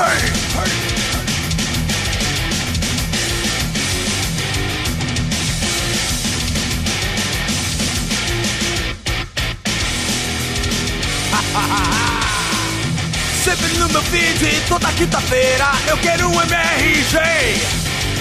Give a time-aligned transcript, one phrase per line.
[13.44, 17.18] Sempre no meu feed, toda quinta-feira eu quero um MRG.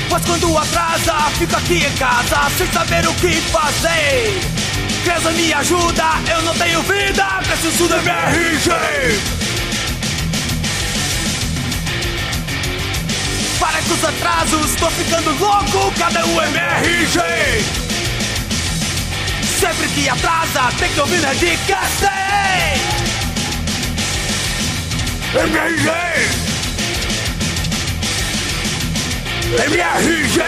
[0.09, 4.41] Pois quando atrasa, fico aqui em casa sem saber o que fazer.
[5.05, 9.48] Cresça me ajuda, eu não tenho vida, preciso do MRG.
[13.89, 17.19] Para com os atrasos, tô ficando louco, cadê o MRG?
[19.59, 22.05] Sempre que atrasa, tem que ouvir Nerdcast.
[25.33, 25.89] MRG!
[29.69, 30.39] MRG!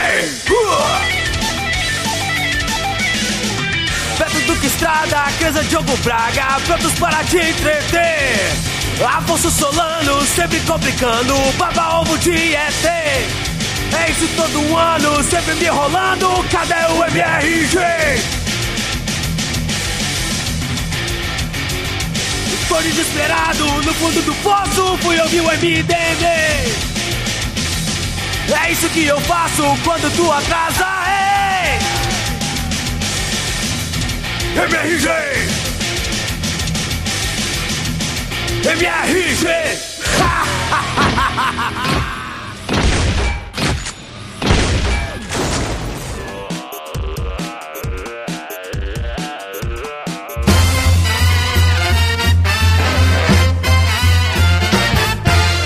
[4.19, 8.70] Beto Duque Estrada, Crenza Diogo Braga, prontos para te entreter.
[9.05, 12.85] Afonso Solano, sempre complicando, baba ovo de ET.
[12.85, 17.77] É isso todo ano, sempre me enrolando, cadê o MRG?
[22.69, 25.83] Tô desesperado, no fundo do poço fui ouvir o MDM
[28.47, 31.79] É isso que eu faço quando tu atrasa, ei!
[34.55, 35.61] MRG!
[38.64, 39.48] MRG!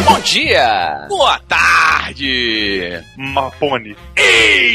[0.05, 1.05] Bom dia!
[1.09, 1.74] Boa tarde!
[3.17, 3.93] Mapone.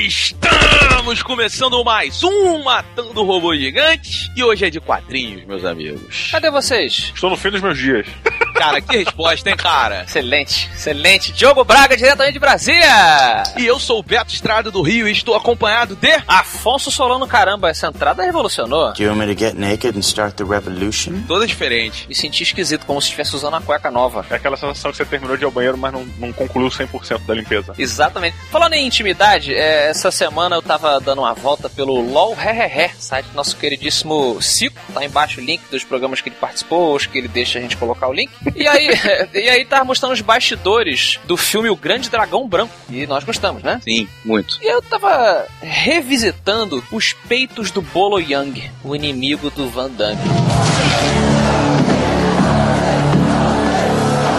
[0.07, 6.29] Estamos começando mais um Matando Robô Gigante e hoje é de quadrinhos, meus amigos.
[6.31, 7.12] Cadê vocês?
[7.15, 8.06] Estou no fim dos meus dias.
[8.60, 10.03] Cara, que resposta, hein, cara?
[10.03, 11.32] Excelente, excelente.
[11.32, 13.43] Diogo Braga, diretamente de Brasília.
[13.56, 16.10] E eu sou o Beto Estrada do Rio e estou acompanhado de...
[16.28, 18.93] Afonso Solano, caramba, essa entrada revolucionou.
[18.93, 21.22] Do you want me to get naked and start the revolution?
[21.26, 22.06] Toda diferente.
[22.06, 24.26] Me senti esquisito, como se estivesse usando a cueca nova.
[24.28, 27.25] É aquela sensação que você terminou de ir ao banheiro, mas não, não concluiu 100%
[27.25, 27.75] da limpeza.
[27.78, 28.37] Exatamente.
[28.50, 33.26] Falando em intimidade, é, essa semana eu tava dando uma volta pelo LOL Ré, site
[33.26, 34.78] do nosso queridíssimo Cico.
[34.93, 37.76] Tá embaixo o link dos programas que ele participou, os que ele deixa a gente
[37.76, 38.31] colocar o link.
[38.55, 38.88] E aí,
[39.34, 42.72] e aí tava mostrando os bastidores do filme O Grande Dragão Branco.
[42.88, 43.81] E nós gostamos, né?
[43.83, 44.59] Sim, muito.
[44.62, 50.21] E eu tava revisitando os peitos do Bolo Young, o inimigo do Van Damme.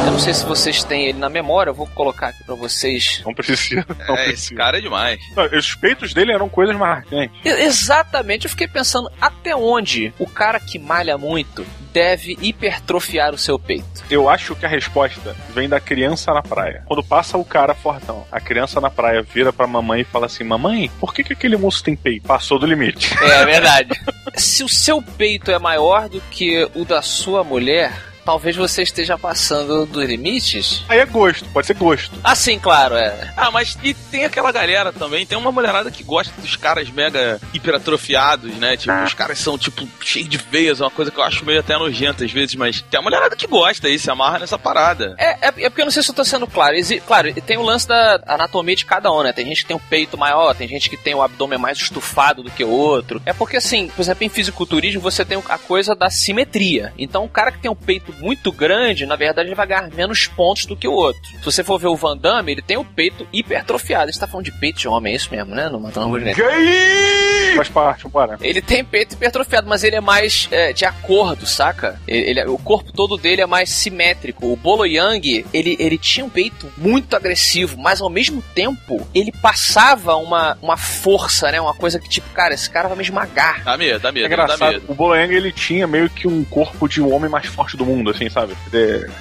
[0.06, 3.22] Eu não sei se vocês têm ele na memória, eu vou colocar aqui pra vocês.
[3.26, 3.86] Não precisa.
[4.08, 4.56] Não É, esse precisa.
[4.56, 5.20] cara é demais.
[5.36, 7.36] Não, os peitos dele eram coisas marcantes.
[7.46, 13.38] E- Exatamente, eu fiquei pensando até onde o cara que malha muito deve hipertrofiar o
[13.38, 14.04] seu peito.
[14.10, 16.84] Eu acho que a resposta vem da criança na praia.
[16.86, 20.44] Quando passa o cara fortão, a criança na praia vira pra mamãe e fala assim:
[20.44, 22.28] Mamãe, por que, que aquele moço tem peito?
[22.28, 23.14] Passou do limite.
[23.22, 23.90] É verdade.
[24.36, 29.18] Se o seu peito é maior do que o da sua mulher, talvez você esteja
[29.18, 30.84] passando dos limites.
[30.88, 32.12] Aí é gosto, pode ser gosto.
[32.24, 33.34] Assim, claro, é.
[33.36, 37.40] Ah, mas e tem aquela galera também, tem uma mulherada que gosta dos caras mega
[37.54, 38.78] hiperatrofiados, né?
[38.78, 41.78] Tipo, os caras são, tipo, cheios de veias, uma coisa que eu acho meio até
[41.78, 45.16] nojenta às vezes, mas tem uma mulherada que gosta e se amarra nessa parada.
[45.18, 46.76] É, é, é porque eu não sei se eu tô sendo claro.
[46.76, 49.34] Exi- claro, tem o lance da anatomia de cada um, né?
[49.34, 52.44] Tem gente que tem um peito maior, tem gente que tem o abdômen mais estufado
[52.44, 53.22] do que o outro.
[53.26, 56.94] É porque, assim, por exemplo, em fisiculturismo você tem a coisa da simetria.
[56.98, 60.28] Então, o cara que tem um peito muito grande, na verdade, ele vai ganhar menos
[60.28, 61.22] pontos do que o outro.
[61.40, 64.04] Se você for ver o Van Damme, ele tem o peito hipertrofiado.
[64.04, 65.70] A gente tá falando de peito de homem, é isso mesmo, né?
[65.70, 66.12] Não matando um
[67.56, 68.38] Faz parte, bora.
[68.42, 72.00] ele tem peito hipertrofiado, mas ele é mais é, de acordo, saca?
[72.08, 74.48] Ele, ele- o corpo todo dele é mais simétrico.
[74.52, 79.32] O Bolo Yang, ele, ele tinha um peito muito agressivo, mas ao mesmo tempo ele
[79.42, 81.60] passava uma, uma força, né?
[81.60, 83.64] Uma coisa que tipo, cara, esse cara vai me esmagar.
[83.66, 84.86] Dá medo, dá É medo, dá engraçado, medo.
[84.88, 88.01] o Boloeng ele tinha meio que um corpo de um homem mais forte do mundo,
[88.10, 88.56] assim, sabe?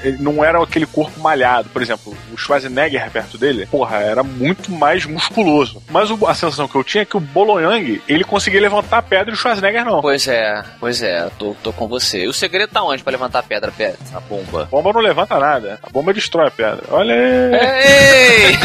[0.03, 1.69] Ele, não era aquele corpo malhado.
[1.69, 5.83] Por exemplo, o Schwarzenegger perto dele, porra, era muito mais musculoso.
[5.91, 9.31] Mas a sensação que eu tinha é que o Boloeng, ele conseguia levantar a pedra
[9.31, 10.01] e o Schwarzenegger não.
[10.01, 12.25] Pois é, pois é, tô, tô com você.
[12.25, 13.99] E o segredo tá onde pra levantar a pedra, pedra?
[14.15, 14.63] A bomba.
[14.63, 15.79] A bomba não levanta nada.
[15.83, 16.83] A bomba destrói a pedra.
[16.91, 17.55] Olha aí.
[17.55, 18.59] Ei!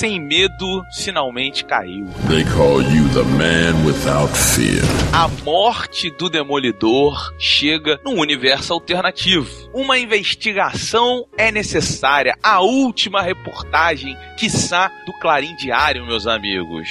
[0.00, 2.06] sem medo finalmente caiu.
[2.26, 4.80] They call you the man without fear.
[5.12, 9.50] A morte do Demolidor chega num universo alternativo.
[9.74, 12.34] Uma investigação é necessária.
[12.42, 16.88] A última reportagem, quiçá, do Clarim Diário, meus amigos,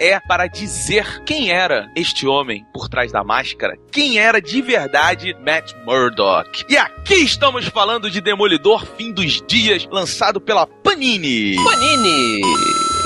[0.00, 5.32] é para dizer quem era este homem por trás da máscara, quem era de verdade
[5.46, 6.64] Matt Murdock.
[6.68, 11.54] E aqui estamos falando de Demolidor Fim dos Dias, lançado pela Panini.
[11.54, 12.47] Panini!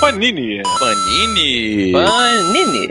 [0.01, 0.63] Panini.
[0.81, 1.93] Panini.
[1.93, 2.89] Panini!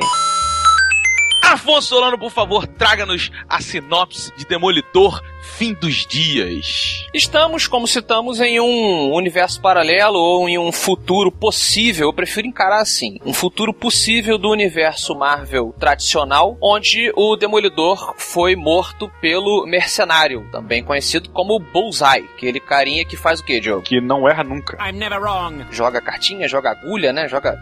[1.44, 7.08] Afonso Solano, por favor, traga-nos a sinopse de Demolidor Fim dos Dias.
[7.14, 12.80] Estamos, como citamos, em um universo paralelo ou em um futuro possível, eu prefiro encarar
[12.80, 20.48] assim, um futuro possível do universo Marvel tradicional, onde o Demolidor foi morto pelo Mercenário,
[20.52, 23.82] também conhecido como Bullseye, aquele carinha que faz o que, Joe?
[23.82, 24.78] Que não erra nunca.
[25.72, 27.28] Joga cartinha, joga agulha, né?
[27.28, 27.62] Joga...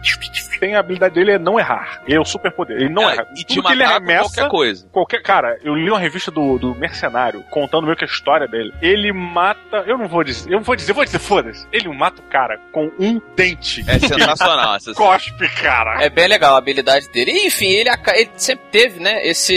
[0.58, 2.02] Tem a habilidade dele é não errar.
[2.06, 2.76] Ele é o superpoder.
[2.76, 3.26] Ele não É, erra.
[3.36, 4.88] e Tudo que ele com arremessa, qualquer coisa.
[4.92, 8.74] Qualquer, cara, eu li uma revista do, do Mercenário contando meio que a história dele.
[8.82, 9.84] Ele mata.
[9.86, 10.50] Eu não vou dizer.
[10.50, 11.66] Eu não vou dizer, eu vou dizer, foda-se.
[11.72, 13.84] Ele mata o cara com um dente.
[13.86, 16.02] É sensacional essa Cospe, cara.
[16.02, 17.30] É bem legal a habilidade dele.
[17.30, 19.54] E, enfim, ele, ele sempre teve, né, esse,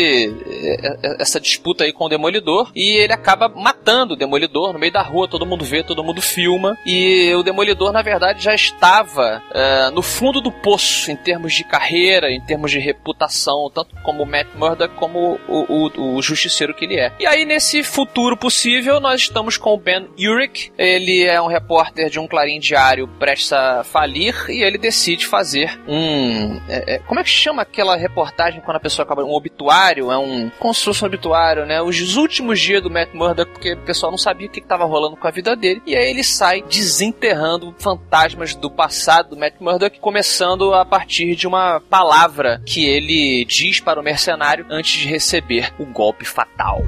[1.19, 2.71] essa disputa aí com o Demolidor.
[2.75, 5.27] E ele acaba matando o Demolidor no meio da rua.
[5.27, 6.77] Todo mundo vê, todo mundo filma.
[6.85, 11.63] E o Demolidor, na verdade, já estava eh, no fundo do poço em termos de
[11.63, 16.73] carreira, em termos de reputação, tanto como o Matt Murdock como o, o, o justiceiro
[16.73, 17.11] que ele é.
[17.19, 20.71] E aí, nesse futuro possível, nós estamos com o Ben Urich.
[20.77, 25.79] Ele é um repórter de um Clarim Diário prestes a falir e ele decide fazer
[25.87, 26.59] um.
[26.67, 29.23] é, é, como é que chama aquela reportagem quando a pessoa acaba.
[29.23, 30.11] Um obituário?
[30.11, 30.51] É um.
[30.59, 31.81] Como se fosse um né?
[31.81, 35.17] Os últimos dias do Matt Murdock, porque o pessoal não sabia o que estava rolando
[35.17, 35.81] com a vida dele.
[35.85, 41.47] E aí ele sai desenterrando fantasmas do passado do Matt Murdock, começando a partir de
[41.47, 46.81] uma palavra que ele diz para o mercenário antes de receber o golpe fatal.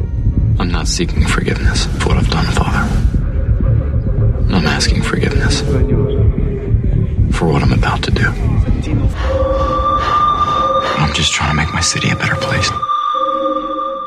[0.60, 3.16] I'm not seeking forgiveness for what I've done, Father.
[4.56, 5.62] I'm asking forgiveness
[7.32, 8.26] for what I'm about to do.
[10.98, 12.72] I'm just trying to make my city a better place.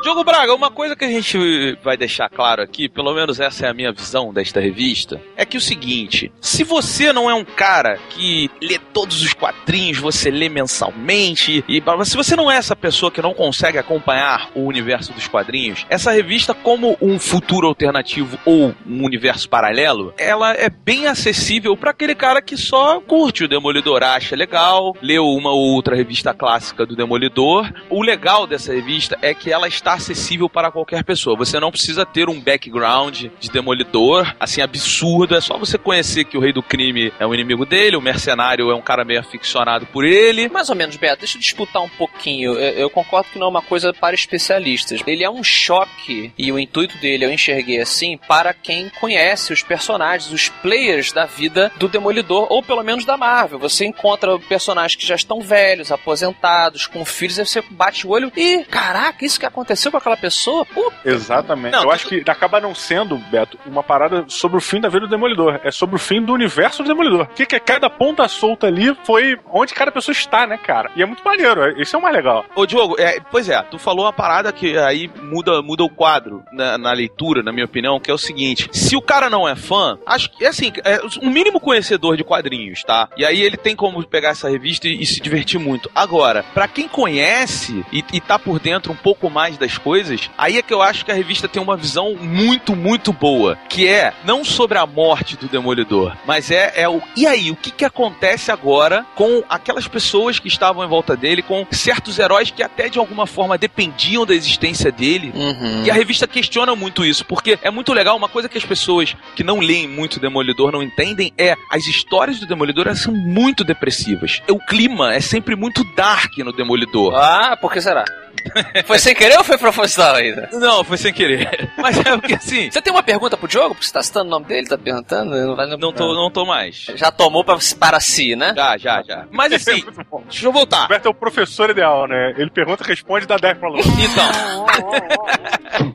[0.08, 3.69] Diogo Braga, uma coisa que a gente vai deixar claro aqui, pelo menos essa é
[3.69, 7.99] a minha visão desta revista, é que o seguinte: se você não é um cara
[8.08, 13.12] que lê todos os quadrinhos, você lê mensalmente, e se você não é essa pessoa
[13.12, 18.75] que não consegue acompanhar o universo dos quadrinhos, essa revista, como um futuro alternativo ou
[18.87, 24.02] um universo paralelo, ela é bem acessível para aquele cara que só curte o Demolidor,
[24.02, 27.70] acha legal, leu uma ou outra revista clássica do Demolidor.
[27.90, 31.36] O legal dessa revista é que ela está acessível para qualquer pessoa.
[31.36, 35.36] Você não precisa ter um background de demolidor, assim, absurdo.
[35.36, 38.70] É só você conhecer que o rei do crime é o inimigo dele, o mercenário
[38.70, 40.48] é um cara meio aficionado por ele.
[40.48, 42.54] Mais ou menos, Beto, deixa eu disputar um pouquinho.
[42.54, 45.00] Eu, eu concordo que não é uma coisa para especialistas.
[45.06, 49.62] Ele é um choque, e o intuito dele eu enxerguei assim, para quem conhece os
[49.62, 53.58] personagens, os players da vida do Demolidor, ou pelo menos da Marvel.
[53.58, 58.32] Você encontra personagens que já estão velhos, aposentados, com filhos, aí você bate o olho
[58.36, 60.65] e, caraca, isso que aconteceu com aquela pessoa?
[60.67, 61.72] Puta, Exatamente.
[61.72, 64.89] Não, eu tu- acho que acaba não sendo, Beto, uma parada sobre o fim da
[64.89, 65.60] vida do Demolidor.
[65.62, 67.22] É sobre o fim do universo do Demolidor.
[67.22, 70.91] O que, que é cada ponta solta ali foi onde cada pessoa está, né, cara?
[70.96, 71.81] E é muito maneiro.
[71.81, 72.44] Isso é o mais legal.
[72.55, 76.43] Ô, Diogo, é, pois é, tu falou uma parada que aí muda, muda o quadro
[76.53, 79.55] na, na leitura, na minha opinião, que é o seguinte: se o cara não é
[79.56, 83.08] fã, acho que, é assim, é um mínimo conhecedor de quadrinhos, tá?
[83.17, 85.91] E aí ele tem como pegar essa revista e, e se divertir muito.
[85.94, 90.58] Agora, pra quem conhece e, e tá por dentro um pouco mais das coisas, aí
[90.58, 94.13] é que eu acho que a revista tem uma visão muito, muito boa, que é
[94.25, 97.01] não sobre a morte do Demolidor, mas é, é o.
[97.17, 101.43] E aí, o que que acontece agora com aquelas pessoas que estavam em volta dele,
[101.43, 105.32] com certos heróis que até de alguma forma dependiam da existência dele?
[105.35, 105.85] Uhum.
[105.85, 109.17] E a revista questiona muito isso, porque é muito legal, uma coisa que as pessoas
[109.35, 114.43] que não leem muito Demolidor não entendem é as histórias do Demolidor são muito depressivas.
[114.49, 117.15] O clima é sempre muito dark no Demolidor.
[117.15, 118.05] Ah, por que será?
[118.86, 120.48] foi sem querer ou foi proposital ainda?
[120.52, 121.70] Não, foi sem querer.
[121.78, 123.74] Mas é porque assim, Você tem uma pergunta pro Diogo?
[123.74, 125.30] Porque você tá citando o nome dele, tá perguntando?
[125.30, 126.86] Não, vai- não tô, não tô mais.
[126.94, 128.52] Já tomou pra, para si, né?
[128.56, 129.26] Já, já, já.
[129.30, 130.22] Mas assim, bom.
[130.28, 130.84] deixa eu voltar.
[130.84, 132.34] O Beto é o professor ideal, né?
[132.36, 133.82] Ele pergunta, responde e dá 10 pra aluno.
[133.82, 134.66] Então.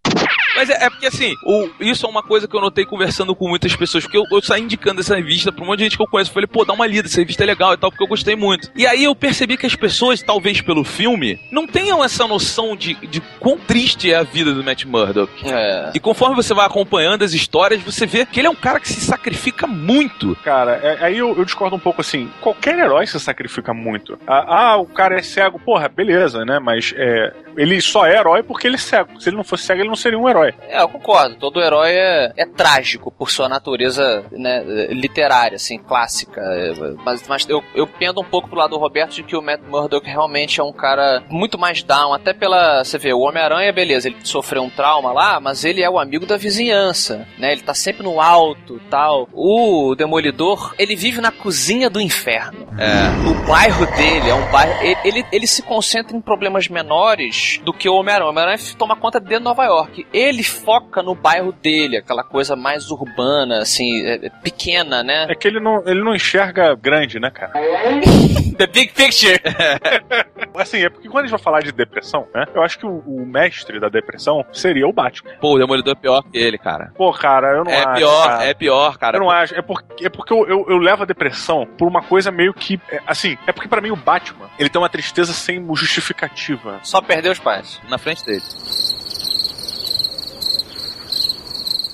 [0.61, 3.47] Mas é, é porque assim, o, isso é uma coisa que eu notei conversando com
[3.47, 6.03] muitas pessoas, porque eu, eu saí indicando essa revista pra um monte de gente que
[6.03, 6.29] eu conheço.
[6.29, 8.35] Eu falei, pô, dá uma lida, essa revista é legal e tal, porque eu gostei
[8.35, 8.69] muito.
[8.75, 12.93] E aí eu percebi que as pessoas, talvez pelo filme, não tenham essa noção de,
[13.07, 15.31] de quão triste é a vida do Matt Murdock.
[15.49, 15.91] É.
[15.95, 18.87] E conforme você vai acompanhando as histórias, você vê que ele é um cara que
[18.87, 20.35] se sacrifica muito.
[20.43, 22.29] Cara, é- aí eu, eu discordo um pouco assim.
[22.39, 24.15] Qualquer herói se sacrifica muito.
[24.27, 26.59] Ah, ah, o cara é cego, porra, beleza, né?
[26.59, 29.19] Mas é, ele só é herói porque ele é cego.
[29.19, 30.50] Se ele não fosse cego, ele não seria um herói.
[30.67, 31.35] É, eu concordo.
[31.35, 36.41] Todo herói é, é trágico por sua natureza né, literária, assim, clássica.
[36.41, 36.73] É,
[37.05, 39.61] Mas, mas eu, eu pendo um pouco pro lado do Roberto de que o Matt
[39.67, 42.13] Murdock realmente é um cara muito mais down.
[42.13, 42.83] Até pela.
[42.83, 46.25] Você vê, o Homem-Aranha, beleza, ele sofreu um trauma lá, mas ele é o amigo
[46.25, 47.51] da vizinhança, né?
[47.51, 49.27] Ele tá sempre no alto tal.
[49.33, 52.67] O Demolidor, ele vive na cozinha do inferno.
[52.77, 53.29] É.
[53.29, 54.81] O bairro dele é um bairro.
[54.81, 58.27] ele- Ele, ele se concentra em problemas menores do que o Homem-Aranha.
[58.27, 60.05] O Homem-Aranha toma conta de Nova York.
[60.13, 65.27] Ele foca no bairro dele, aquela coisa mais urbana, assim, é- é pequena, né?
[65.29, 67.51] É que ele não, ele não enxerga grande, né, cara?
[68.57, 69.39] The Big Picture!
[70.53, 72.45] Assim, é porque quando a gente vai falar de depressão, né?
[72.53, 75.31] Eu acho que o, o mestre da depressão seria o Batman.
[75.39, 76.91] Pô, o Demolidor é pior que ele, cara.
[76.95, 77.95] Pô, cara, eu não É acho.
[77.95, 78.43] pior, cara.
[78.45, 79.17] é pior, cara.
[79.17, 79.55] Eu não acho.
[79.55, 82.79] É porque, é porque eu, eu, eu levo a depressão por uma coisa meio que.
[82.91, 86.79] é, assim, é porque pra mim o Batman, ele tem uma tristeza sem justificativa.
[86.83, 87.79] Só perdeu os pais.
[87.89, 88.43] Na frente dele.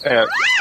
[0.10, 0.57] É.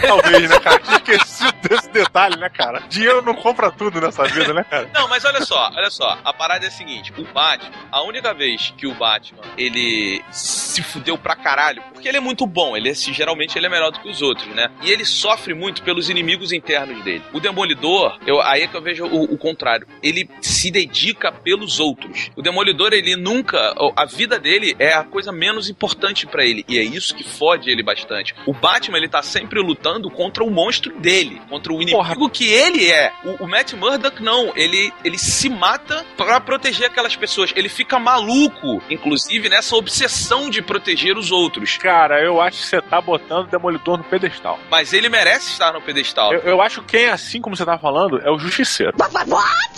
[0.00, 0.78] Talvez, né, cara?
[0.78, 2.82] Tinha esquecido desse detalhe, né, cara?
[2.88, 4.88] Dinheiro não compra tudo nessa vida, né, cara?
[4.94, 6.18] Não, mas olha só, olha só.
[6.24, 10.82] A parada é a seguinte: o Batman, a única vez que o Batman ele se
[10.82, 14.00] fudeu pra caralho, porque ele é muito bom, ele é, geralmente ele é melhor do
[14.00, 14.70] que os outros, né?
[14.82, 17.22] E ele sofre muito pelos inimigos internos dele.
[17.32, 19.86] O Demolidor, eu, aí é que eu vejo o, o contrário.
[20.02, 22.30] Ele se dedica pelos outros.
[22.36, 23.74] O Demolidor, ele nunca.
[23.96, 26.64] A vida dele é a coisa menos importante pra ele.
[26.68, 28.34] E é isso que fode ele bastante.
[28.46, 32.30] O Batman, ele tá sempre lutando contra o monstro dele, contra o inimigo Porra.
[32.30, 33.12] que ele é.
[33.24, 34.52] O, o Matt Murdock, não.
[34.56, 37.52] Ele, ele se mata pra proteger aquelas pessoas.
[37.56, 41.76] Ele fica maluco, inclusive, nessa obsessão de proteger os outros.
[41.76, 44.58] Cara, eu acho que você tá botando o Demolidor no pedestal.
[44.70, 46.32] Mas ele merece estar no pedestal.
[46.32, 48.92] Eu, eu acho que quem é assim, como você tá falando, é o Justiceiro.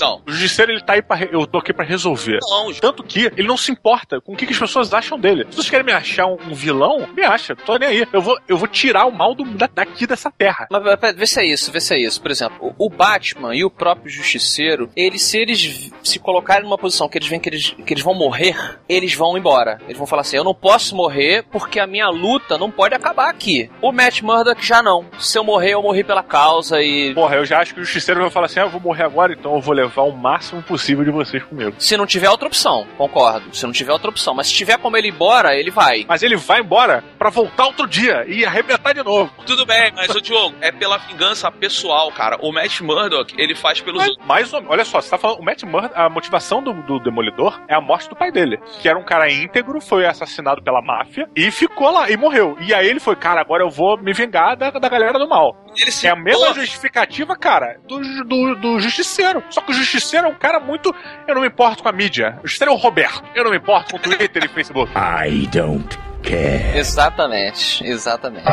[0.00, 0.22] Não.
[0.26, 1.16] O Justiceiro, ele tá aí pra.
[1.16, 2.38] re- Eu tô aqui pra resolver.
[2.42, 5.44] Não, Tanto que ele não se importa com o que, que as pessoas acham dele.
[5.50, 7.54] Se vocês querem me achar um, um vilão, me acha.
[7.54, 8.08] Tô nem aí.
[8.12, 10.66] Eu vou, eu vou tirar o mal do, da- daqui dessa terra.
[10.70, 12.22] Mas pera, vê se é isso, vê se é isso.
[12.22, 17.06] Por exemplo, o, Batman e o próprio Justiceiro, eles, se eles se colocarem numa posição
[17.08, 19.78] que eles veem que eles, que eles vão morrer, eles vão embora.
[19.84, 23.28] Eles vão falar assim: eu não posso morrer porque a minha luta não pode acabar
[23.28, 23.70] aqui.
[23.82, 25.04] O Matt Murdock já não.
[25.18, 27.12] Se eu morrer, eu morri pela causa e.
[27.14, 29.34] Porra, eu já acho que o Justiceiro vai falar assim: ah, eu vou morrer agora,
[29.34, 31.74] então eu vou levar o máximo possível de vocês comigo.
[31.78, 33.54] Se não tiver outra opção, concordo.
[33.54, 34.34] Se não tiver outra opção.
[34.34, 36.06] Mas se tiver como ele ir embora, ele vai.
[36.08, 39.30] Mas ele vai embora pra voltar outro dia e arrebentar de novo.
[39.44, 42.38] tudo bem, mas o Diogo, é pela vingança pessoal, cara.
[42.40, 45.44] O Matt Murdock, ele faz pelos Mas, mais ou- olha só, você tá falando, o
[45.44, 48.98] Matt Murdock, a motivação do, do Demolidor é a morte do pai dele, que era
[48.98, 52.56] um cara íntegro, foi assassinado pela máfia e ficou lá, e morreu.
[52.58, 55.54] E aí ele foi, cara, agora eu vou me vingar da, da galera do mal.
[55.76, 59.44] Ele se É a mesma Pô, justificativa, cara, do, do, do Justiceiro.
[59.50, 60.94] Só que o Justiceiro é um cara muito.
[61.28, 62.38] Eu não me importo com a mídia.
[62.42, 63.22] O Justiceiro é o Roberto.
[63.34, 64.90] Eu não me importo com o Twitter e Facebook.
[64.96, 66.76] I don't care.
[66.78, 68.44] Exatamente, exatamente.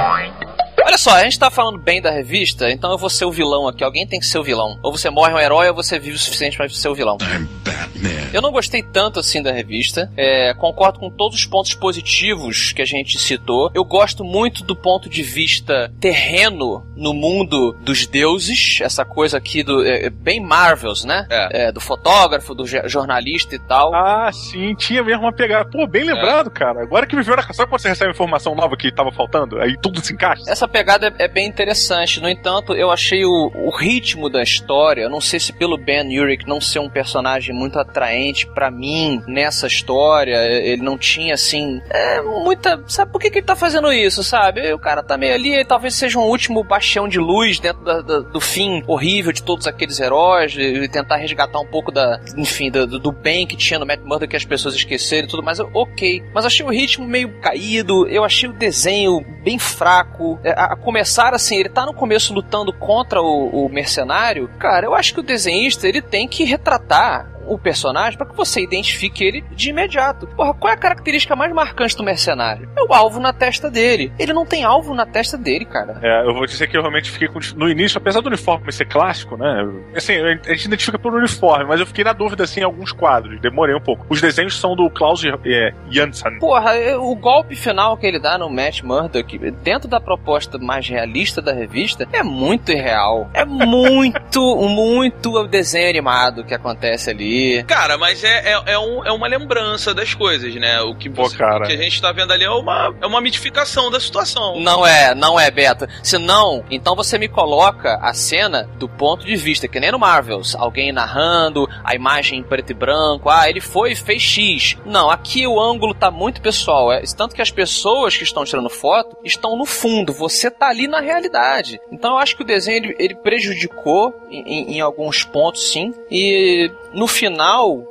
[0.88, 3.68] Olha só, a gente tá falando bem da revista, então eu vou ser o vilão
[3.68, 3.84] aqui.
[3.84, 4.80] Alguém tem que ser o vilão.
[4.82, 7.18] Ou você morre um herói ou você vive o suficiente pra ser o vilão.
[7.22, 8.30] I'm Batman.
[8.34, 10.10] Eu não gostei tanto assim da revista.
[10.16, 13.70] É, concordo com todos os pontos positivos que a gente citou.
[13.74, 18.80] Eu gosto muito do ponto de vista terreno no mundo dos deuses.
[18.82, 19.86] Essa coisa aqui do.
[19.86, 21.26] É, é bem Marvels, né?
[21.30, 21.72] É.
[21.72, 23.94] do fotógrafo, do jo- jornalista e tal.
[23.94, 25.70] Ah, sim, tinha mesmo uma pegada.
[25.70, 26.82] Pô, bem lembrado, cara.
[26.82, 29.60] Agora que me veio na Sabe quando você recebe informação nova que tava faltando?
[29.60, 30.44] Aí tudo se encaixa?
[30.48, 32.20] Essa pegada é, é bem interessante.
[32.20, 35.10] No entanto, eu achei o, o ritmo da história.
[35.10, 39.66] Não sei se pelo Ben Urich não ser um personagem muito atraente pra mim nessa
[39.68, 41.82] história, ele não tinha assim.
[41.90, 42.84] É, muita.
[42.88, 44.72] Sabe por que, que ele tá fazendo isso, sabe?
[44.74, 48.20] O cara tá meio ali, talvez seja um último bastião de luz dentro da- da-
[48.20, 52.20] do fim horrível de todos aqueles heróis e, tentar resgatar um pouco da.
[52.38, 55.44] Enfim, do, do bem que tinha no Matt Murdock que as pessoas esqueceram e tudo
[55.44, 55.60] mais.
[55.60, 56.24] Ok.
[56.34, 60.40] Mas achei o ritmo meio caído, eu achei o desenho bem fraco.
[60.44, 64.50] É, A, a começar assim, ele tá no começo lutando contra o, o mercenário.
[64.60, 68.62] Cara, eu acho que o desenhista ele tem que retratar o personagem para que você
[68.62, 70.28] identifique ele de imediato.
[70.28, 72.70] Porra, qual é a característica mais marcante do mercenário?
[72.78, 74.12] É o alvo na testa dele.
[74.20, 76.00] Ele não tem alvo na testa dele, cara.
[76.02, 78.86] É, eu vou dizer que eu realmente fiquei com, no início, apesar do uniforme ser
[78.86, 79.66] clássico, né?
[79.96, 83.40] Assim, a gente identifica pelo uniforme, mas eu fiquei na dúvida assim em alguns quadros,
[83.42, 84.06] demorei um pouco.
[84.10, 86.38] Os desenhos são do Klaus é, Jansson.
[86.40, 91.42] Porra, o golpe final que ele dá no Matt Murdock, dentro da proposta mais realista
[91.42, 93.30] da revista, é muito irreal.
[93.34, 97.37] É muito, muito o desenho animado que acontece ali.
[97.68, 100.82] Cara, mas é, é, é, um, é uma lembrança das coisas, né?
[100.82, 101.64] O que, Pô, você- cara.
[101.64, 104.60] o que a gente tá vendo ali é uma, é uma mitificação da situação.
[104.60, 105.88] Não é, não é, Beto.
[106.04, 110.00] Se não, então você me coloca a cena do ponto de vista, que nem no
[110.00, 110.56] Marvels.
[110.56, 113.30] Alguém narrando, a imagem em preto e branco.
[113.30, 114.78] Ah, ele foi e fez X.
[114.86, 116.92] Não, aqui o ângulo tá muito pessoal.
[116.92, 120.14] É, tanto que as pessoas que estão tirando foto estão no fundo.
[120.14, 121.80] Você tá ali na realidade.
[121.92, 125.94] Então eu acho que o desenho ele, ele prejudicou em, em- em alguns pontos, sim.
[126.12, 127.27] E no final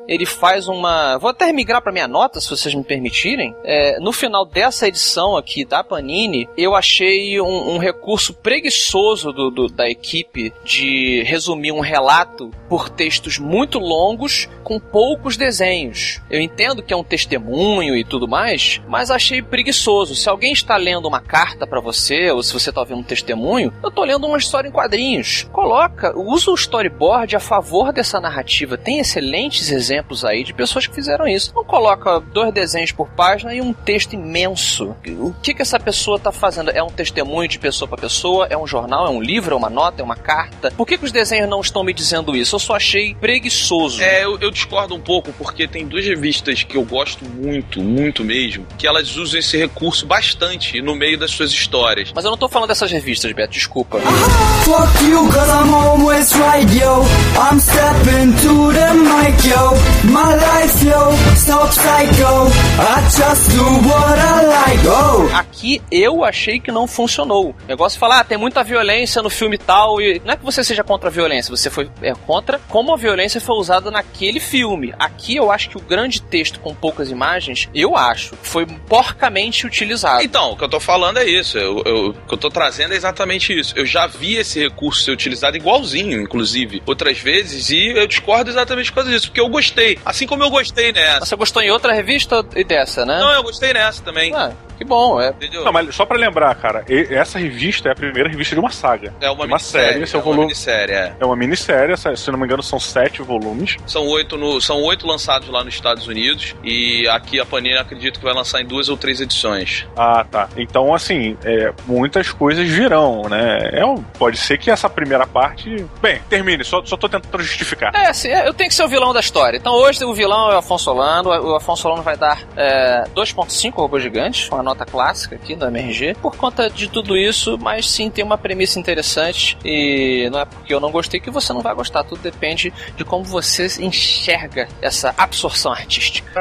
[0.08, 1.18] ele faz uma.
[1.18, 3.54] Vou até migrar para minha nota, se vocês me permitirem.
[3.64, 9.50] É, no final dessa edição aqui da Panini, eu achei um, um recurso preguiçoso do,
[9.50, 16.20] do- da equipe de resumir um relato por textos muito longos com poucos desenhos.
[16.30, 20.14] Eu entendo que é um testemunho e tudo mais, mas achei preguiçoso.
[20.14, 23.72] Se alguém está lendo uma carta para você, ou se você está ouvindo um testemunho,
[23.82, 25.44] eu tô lendo uma história em quadrinhos.
[25.52, 28.76] Coloca, usa o storyboard a favor dessa narrativa.
[28.76, 31.52] Tem excelentes exemplos aí de pessoas que fizeram isso.
[31.54, 34.94] Não coloca dois desenhos por página e um texto imenso.
[35.18, 36.70] O que que essa pessoa tá fazendo?
[36.70, 38.46] É um testemunho de pessoa para pessoa?
[38.50, 39.06] É um jornal?
[39.06, 39.54] É um livro?
[39.54, 40.02] É uma nota?
[40.02, 40.70] É uma carta?
[40.76, 42.56] Por que, que os desenhos não estão me dizendo isso?
[42.56, 44.02] Eu só achei preguiçoso.
[44.02, 48.24] É, eu, eu discordo um pouco, porque tem duas revistas que eu gosto muito, muito
[48.24, 52.12] mesmo, que elas usam esse recurso bastante no meio das suas histórias.
[52.14, 53.98] Mas eu não tô falando dessas revistas, Beto, desculpa.
[54.00, 57.02] Fuck you, cause I'm always right, yo.
[57.38, 59.72] I'm stepping to the mic, yo.
[60.10, 62.46] My life, yo, so psycho.
[62.78, 65.28] I just do what I like, oh.
[65.34, 67.50] Aqui eu achei que não funcionou.
[67.50, 70.44] O negócio de falar, ah, tem muita violência no filme tal, e não é que
[70.44, 74.40] você seja contra a violência, você foi é, contra como a violência foi usada naquele
[74.40, 74.92] filme.
[74.98, 80.22] Aqui eu acho que o grande texto com poucas imagens, eu acho, foi porcamente utilizado.
[80.22, 81.58] Então, o que eu tô falando é isso.
[81.58, 83.74] Eu, eu- o que eu tô trazendo é exatamente isso.
[83.76, 88.92] Eu já vi esse recurso ser utilizado igualzinho, inclusive, outras vezes, e eu discordo exatamente
[88.96, 89.98] causa disso, porque eu gostei.
[90.04, 91.26] Assim como eu gostei nessa.
[91.26, 93.18] Você gostou em outra revista e dessa, né?
[93.18, 94.34] Não, eu gostei nessa também.
[94.34, 95.30] Ah, que bom, é.
[95.30, 95.64] Entendeu?
[95.64, 99.12] Não, mas só pra lembrar, cara, essa revista é a primeira revista de uma saga.
[99.20, 101.12] é uma, uma série, esse é é uma volume- minissérie, é.
[101.18, 103.76] É uma minissérie, se não me engano, são sete volumes.
[103.86, 106.54] São oito, no, são oito lançados lá nos Estados Unidos.
[106.64, 109.86] E aqui a Panini acredito que vai lançar em duas ou três edições.
[109.96, 110.48] Ah, tá.
[110.56, 113.70] Então, assim, é, muitas coisas virão, né?
[113.72, 115.84] É, um- pode ser que essa primeira parte.
[116.00, 117.94] Bem, termine, só, só tô tentando justificar.
[117.94, 119.56] É, assim, eu tenho que ser o vilão da história.
[119.56, 121.30] Então hoje o vilão é o Afonso Solano.
[121.30, 126.16] O Afonso Solano vai dar é, 2.5 robôs gigantes, uma nota clássica aqui da MRG,
[126.20, 130.74] por conta de tudo isso, mas sim tem uma premissa interessante e não é porque
[130.74, 132.04] eu não gostei que você não vai gostar.
[132.04, 136.40] Tudo depende de como você enxerga essa absorção artística.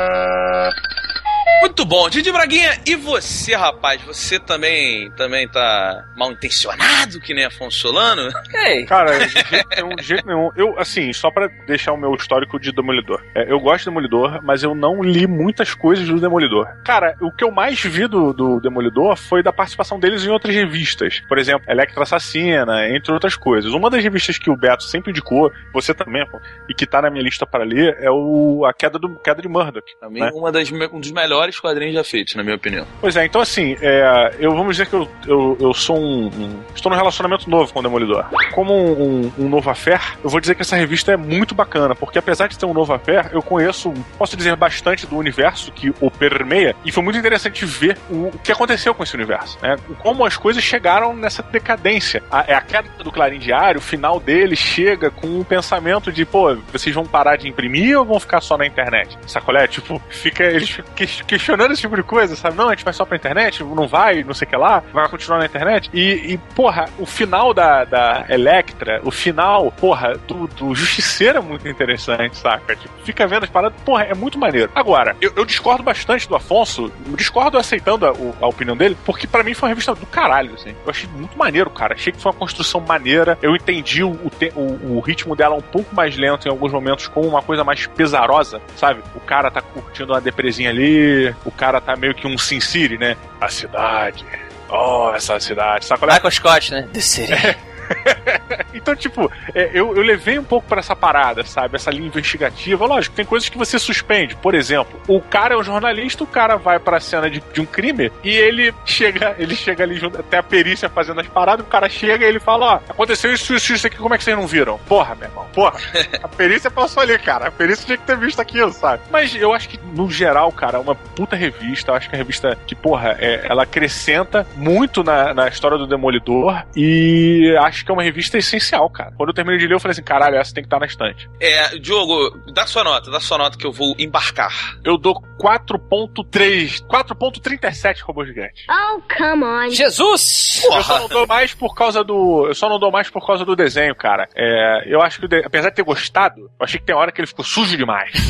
[1.62, 2.80] Muito bom, Didi Braguinha.
[2.86, 4.02] E você, rapaz?
[4.04, 8.32] Você também, também tá mal intencionado, que nem Afonso Solano?
[8.54, 10.50] Ei, Cara, de jeito nenhum, de jeito nenhum.
[10.56, 13.22] Eu, assim, só pra deixar o meu histórico de Demolidor.
[13.36, 16.68] É, eu gosto de Demolidor, mas eu não li muitas coisas do Demolidor.
[16.84, 20.54] Cara, o que eu mais vi do, do Demolidor foi da participação deles em outras
[20.54, 21.22] revistas.
[21.28, 23.74] Por exemplo, Electra Assassina, entre outras coisas.
[23.74, 27.10] Uma das revistas que o Beto sempre indicou, você também, pô, e que tá na
[27.10, 29.86] minha lista para ler, é o A Queda, do, Queda de Murdoch.
[30.00, 30.32] Pra mim, né?
[30.34, 32.86] uma das, um dos melhores quadrinhos já feitos, na minha opinião.
[33.02, 36.60] Pois é, então assim, é, eu vamos dizer que eu, eu, eu sou um, um-
[36.76, 38.26] Estou num relacionamento novo com o Demolidor.
[38.54, 38.92] Como um,
[39.28, 42.48] um, um novo affair, eu vou dizer que essa revista é muito bacana, porque apesar
[42.48, 46.76] de ter um novo affair, eu conheço, posso dizer, bastante do universo que o permeia,
[46.86, 49.76] e foi muito interessante ver o, o que aconteceu com esse universo, né?
[50.00, 52.22] Como as coisas chegaram nessa decadência.
[52.32, 56.26] A, é a queda do Clarim Diário, o final dele chega com um pensamento de,
[56.26, 59.18] pô, vocês vão parar de imprimir ou vão ficar só na internet?
[59.28, 59.68] Sacolé?
[59.68, 60.94] Tipo, fica eles ficam
[61.28, 62.56] questionando esse tipo de coisa, sabe?
[62.58, 65.08] Não, a gente vai só pra internet, não vai, não sei o que lá, vai
[65.10, 65.90] continuar na internet.
[65.94, 71.42] E, e, porra, o final da, da Electra, o final, porra, do, do Justiceiro é
[71.42, 72.76] muito interessante, saca?
[72.76, 74.70] Tipo, fica vendo as paradas, porra, é muito maneiro.
[74.76, 79.44] Agora, eu, eu discordo bastante do Afonso, discordo aceitando a, a opinião dele, porque pra
[79.44, 80.70] mim foi uma revista do caralho, assim.
[80.86, 81.94] Eu achei muito maneiro, cara.
[81.96, 83.38] Achei que foi uma construção maneira.
[83.42, 87.28] Eu entendi o, o- o ritmo dela um pouco mais lento em alguns momentos, como
[87.28, 89.02] uma coisa mais pesarosa, sabe?
[89.16, 92.98] O cara tá curtindo uma depresinha ali, o cara tá meio que um Sin City,
[92.98, 93.16] né?
[93.40, 94.26] A cidade.
[94.70, 95.86] Oh, essa cidade.
[95.86, 96.14] Sabe qual é?
[96.16, 96.90] Michael Scott, né?
[96.94, 97.34] The City.
[98.74, 101.76] então, tipo, é, eu, eu levei um pouco pra essa parada, sabe?
[101.76, 102.86] Essa linha investigativa.
[102.86, 104.36] Lógico, tem coisas que você suspende.
[104.36, 107.66] Por exemplo, o cara é um jornalista, o cara vai pra cena de, de um
[107.66, 111.70] crime e ele chega, ele chega ali junto, até a perícia fazendo as paradas, o
[111.70, 114.38] cara chega e ele fala, ó, aconteceu isso, isso, isso aqui, como é que vocês
[114.38, 114.78] não viram?
[114.88, 115.80] Porra, meu irmão, porra.
[116.24, 117.48] A perícia passou ali, cara.
[117.48, 119.04] A perícia tinha que ter visto aquilo, sabe?
[119.12, 121.92] Mas eu acho que, no geral, cara, é uma puta revista.
[121.92, 125.88] Eu acho que a revista que, porra, é, ela acrescenta muito na, na história do
[125.88, 129.12] Demolidor e acho que é uma revista essencial, cara.
[129.18, 131.30] Quando eu terminei de ler, eu falei assim, caralho, essa tem que estar na estante.
[131.40, 134.78] É, Diogo, dá sua nota, dá sua nota que eu vou embarcar.
[134.84, 138.66] Eu dou 4.3, 4.37 robô gigante.
[138.70, 139.70] Oh, come on.
[139.70, 140.64] Jesus!
[140.66, 142.48] Eu só não dou mais por causa do.
[142.48, 144.28] Eu só não dou mais por causa do desenho, cara.
[144.36, 147.20] É, eu acho que, de- apesar de ter gostado, eu achei que tem hora que
[147.20, 148.12] ele ficou sujo demais.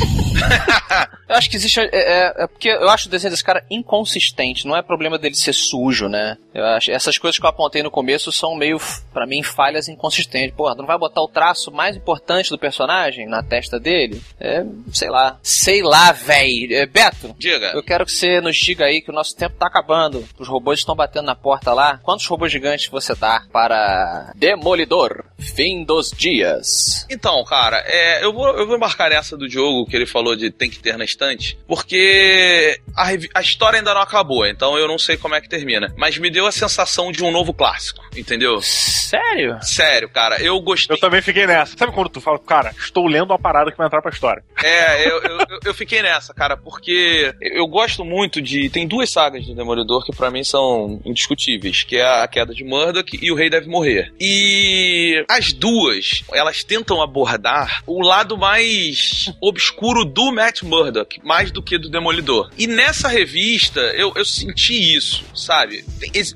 [1.28, 1.80] Eu acho que existe.
[1.80, 4.68] É, é- é porque eu acho o desenho desse cara inconsistente.
[4.68, 6.38] Não é problema dele ser sujo, né?
[6.54, 8.78] Eu acho, essas coisas que eu apontei no começo são meio,
[9.12, 10.56] pra mim, falhas inconsistentes.
[10.56, 14.22] Porra, tu não vai botar o traço mais importante do personagem na testa dele?
[14.40, 15.38] É, sei lá.
[15.42, 16.68] Sei lá, véi.
[16.72, 17.72] É, Beto, Diga.
[17.74, 20.26] eu quero que você nos diga aí que o nosso tempo tá acabando.
[20.38, 22.00] Os robôs estão batendo na porta lá.
[22.04, 25.26] Quantos robôs gigantes você dá para Demolidor?
[25.38, 27.06] Fim dos dias.
[27.10, 30.50] Então, cara, é, eu, vou, eu vou embarcar nessa do Diogo que ele falou de
[30.50, 34.98] tem que ter na estante, porque a, a história ainda não acabou, então eu não
[34.98, 35.94] sei como é que termina.
[35.98, 38.62] Mas me deu a sensação de um novo clássico, entendeu?
[38.62, 39.25] Sério?
[39.62, 40.96] Sério, cara, eu gostei.
[40.96, 41.76] Eu também fiquei nessa.
[41.78, 44.44] Sabe quando tu fala, cara, estou lendo uma parada que vai entrar pra história?
[44.64, 48.70] É, eu, eu, eu- fiquei nessa, cara, porque eu gosto muito de.
[48.70, 52.64] Tem duas sagas do Demolidor que pra mim são indiscutíveis, que é a queda de
[52.64, 54.12] Murdoch e o Rei Deve Morrer.
[54.20, 61.62] E as duas, elas tentam abordar o lado mais obscuro do Matt Murdock, mais do
[61.62, 62.50] que do Demolidor.
[62.58, 65.84] E nessa revista, eu, eu senti isso, sabe?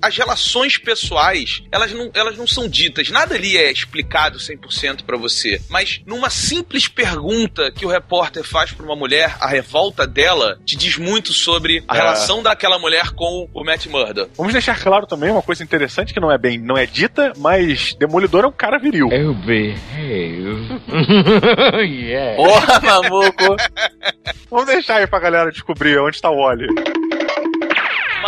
[0.02, 3.10] As relações pessoais, elas não, elas não são ditas.
[3.10, 5.62] Nada ali é explicado 100% pra você.
[5.70, 10.76] Mas numa simples pergunta que o repórter faz pra uma mulher, a revolta dela te
[10.76, 12.00] diz muito sobre a É.
[12.00, 14.32] relação daquela mulher com o Matt Murdock.
[14.38, 17.94] Vamos deixar claro também uma coisa interessante que não é bem, não é dita, mas
[17.96, 19.08] Demolidor é um cara viril.
[19.08, 20.70] Oh, behave.
[21.84, 22.36] yeah.
[22.36, 23.56] Porra, mamuco.
[24.50, 26.68] Vamos deixar aí pra galera descobrir onde está o Wally.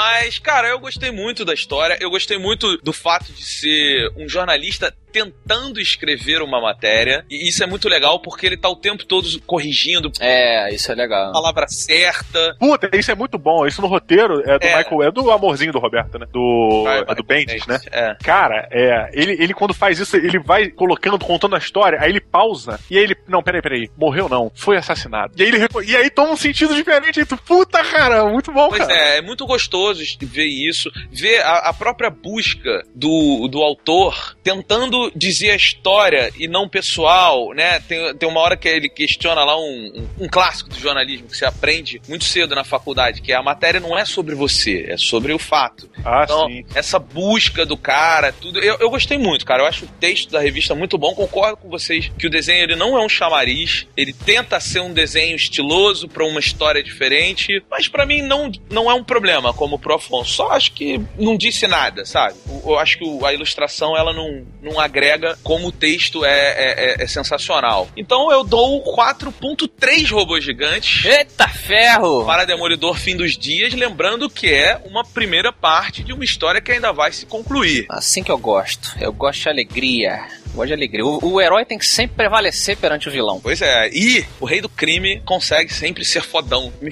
[0.04, 1.96] Mas, cara, eu gostei muito da história.
[2.02, 7.24] Eu gostei muito do fato de ser um jornalista tentando escrever uma matéria.
[7.30, 10.94] E isso é muito legal porque ele tá o tempo todo corrigindo É, isso é
[10.94, 11.32] a legal.
[11.34, 12.56] palavra certa.
[12.58, 13.68] Puta, isso é muito bom.
[13.68, 14.78] Isso no roteiro é do É.
[14.78, 16.26] Michael, é do amorzinho do Roberto, né?
[16.32, 17.80] Do, Vai, é vai, do Bendis, né?
[17.92, 18.16] É.
[18.24, 22.22] Cara, é, ele, ele quando faz isso, ele vai colocando, contando a história, aí ele
[22.22, 25.34] pausa, e aí ele, não, peraí, peraí, morreu não, foi assassinado.
[25.38, 28.70] E aí ele, e aí toma um sentido diferente, e tu, puta, cara, muito bom,
[28.70, 28.94] Pois cara.
[28.94, 34.36] é, é muito gostoso de ver isso, ver a, a própria busca do, do autor
[34.44, 37.80] tentando dizer a história e não pessoal, né?
[37.82, 41.38] Tem, tem uma hora que ele questiona lá um, um, um clássico do jornalismo que
[41.38, 44.98] você aprende muito cedo na faculdade, que é a matéria não é sobre você, é
[44.98, 45.90] sobre o fato.
[46.04, 46.66] Ah, Então, sim.
[46.76, 48.60] essa busca do cara, tudo.
[48.60, 49.64] Eu, eu gostei muito, cara.
[49.64, 51.14] Eu acho o texto da revista muito bom.
[51.14, 53.88] Concordo com vocês que o desenho ele não é um chamariz.
[53.96, 57.64] Ele tenta ser um desenho estiloso pra uma história diferente.
[57.70, 60.32] Mas pra mim não, não é um problema, como pro Afonso.
[60.34, 62.36] Só acho que não disse nada, sabe?
[62.66, 67.04] Eu, acho que a ilustração ela não, não agrega como o texto é, é, é-
[67.04, 67.90] é sensacional.
[67.98, 71.06] Então eu dou 4.3 robôs gigantes.
[71.06, 72.26] Eita ferro!
[72.26, 76.72] Para Demolidor Fim dos Dias, lembrando que é uma primeira parte de uma história que
[76.72, 77.86] ainda vai se concluir.
[77.90, 78.96] Assim que eu gosto.
[79.00, 80.28] Eu gosto de alegria.
[80.54, 81.06] Gosto de alegria.
[81.06, 83.40] O, o herói tem que sempre prevalecer perante o vilão.
[83.42, 86.72] Pois é, e o Rei do Crime consegue sempre ser fodão.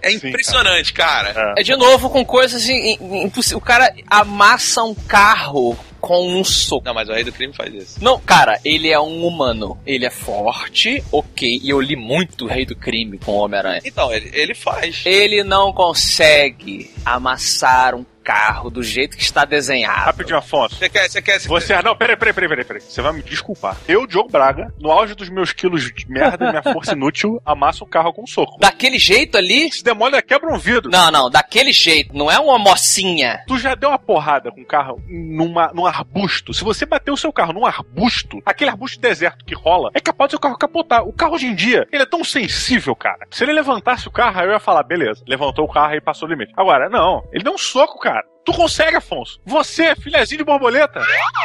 [0.00, 1.54] É Sim, impressionante, cara.
[1.56, 3.52] É de novo com coisas im- im- impossíveis.
[3.62, 6.84] O cara amassa um carro com um soco.
[6.84, 8.02] Não, mas o Rei do Crime faz isso.
[8.02, 9.78] Não, cara, ele é um humano.
[9.86, 11.60] Ele é forte, ok.
[11.62, 13.80] E eu li muito Rei do Crime com o Homem-Aranha.
[13.84, 15.02] Então, ele, ele faz.
[15.04, 20.06] Ele não consegue amassar um carro do jeito que está desenhado.
[20.06, 20.76] Rapidinho, Afonso.
[20.76, 21.40] Você quer, você quer.
[21.40, 22.82] Você, ah, não, peraí, peraí, peraí, peraí, peraí.
[22.82, 23.76] Você vai me desculpar.
[23.88, 27.84] Eu, Diogo Braga, no auge dos meus quilos de merda e minha força inútil, amasso
[27.84, 28.58] o carro com um soco.
[28.58, 29.72] Daquele jeito ali.
[29.72, 30.90] Se demora, quebra um vidro.
[30.90, 32.16] Não, não, daquele jeito.
[32.16, 33.42] Não é uma mocinha.
[33.46, 36.54] Tu já deu uma porrada com o carro numa, num arbusto.
[36.54, 40.28] Se você bater o seu carro num arbusto, aquele arbusto deserto que rola, é capaz
[40.28, 41.02] do seu carro capotar.
[41.06, 43.26] O carro hoje em dia, ele é tão sensível, cara.
[43.30, 46.28] Se ele levantasse o carro, aí eu ia falar, beleza, levantou o carro e passou
[46.28, 46.52] o limite.
[46.56, 48.11] Agora, não, ele deu um soco, cara.
[48.44, 49.40] Tu consegue, Afonso.
[49.46, 51.00] Você, filhazinho de borboleta.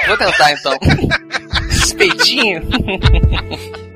[0.07, 0.73] Vou tentar então.
[1.69, 1.95] Esse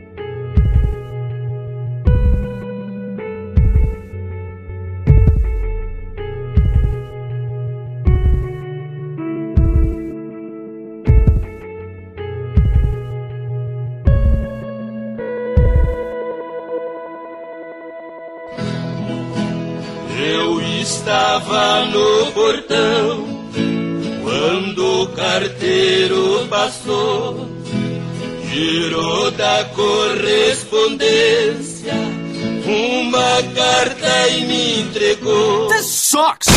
[21.01, 23.27] estava no portão
[24.21, 27.49] quando o carteiro passou,
[28.51, 31.95] girou da correspondência
[32.63, 35.69] uma carta e me entregou.
[35.69, 36.47] This sucks!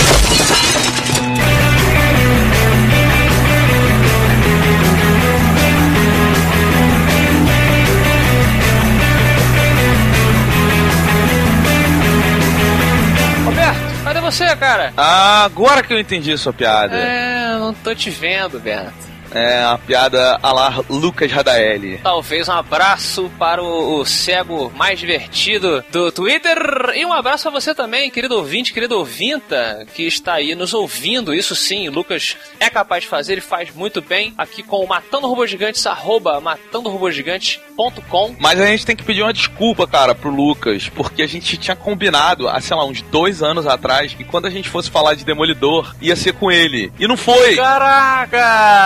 [14.24, 14.92] Você, cara?
[14.96, 16.96] Ah, agora que eu entendi a sua piada.
[16.96, 19.13] É, não tô te vendo, Berto.
[19.34, 21.98] É a piada a lá Lucas Radaeli.
[22.02, 26.56] Talvez um abraço para o, o cego mais divertido do Twitter
[26.94, 31.34] e um abraço para você também, querido ouvinte, querido ouvinta, que está aí nos ouvindo.
[31.34, 34.88] Isso sim, o Lucas é capaz de fazer, ele faz muito bem aqui com o
[34.88, 38.36] Matando Robôs Gigantes, arroba matandorobogigantes.com.
[38.38, 41.74] Mas a gente tem que pedir uma desculpa, cara, pro Lucas, porque a gente tinha
[41.74, 45.24] combinado, há, sei lá, uns dois anos atrás, que quando a gente fosse falar de
[45.24, 46.92] Demolidor, ia ser com ele.
[46.98, 47.56] E não foi!
[47.56, 48.83] Caraca!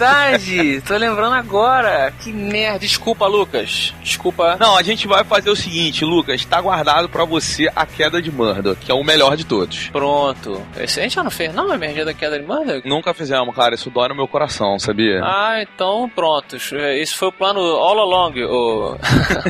[0.00, 0.80] É verdade!
[0.82, 2.12] Tô lembrando agora.
[2.22, 2.78] Que merda.
[2.78, 3.94] Desculpa, Lucas.
[4.02, 4.56] Desculpa.
[4.58, 8.30] Não, a gente vai fazer o seguinte, Lucas, tá guardado pra você a queda de
[8.30, 9.88] Murdoch, que é o melhor de todos.
[9.88, 10.60] Pronto.
[10.78, 12.86] Esse, a gente já não fez, não, a emergência da queda de Murdoch?
[12.88, 15.20] Nunca fizemos, cara, isso dói no meu coração, sabia?
[15.22, 16.56] Ah, então pronto.
[16.56, 18.96] Esse foi o plano all along, o,